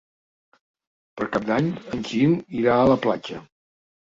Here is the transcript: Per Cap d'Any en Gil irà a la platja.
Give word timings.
Per 1.21 1.27
Cap 1.35 1.45
d'Any 1.49 1.69
en 1.97 2.03
Gil 2.09 2.35
irà 2.63 2.79
a 2.81 2.89
la 2.93 2.99
platja. 3.05 3.43